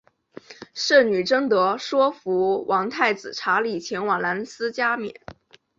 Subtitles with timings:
[0.73, 5.13] 圣女贞德说服王太子查理前往兰斯加冕。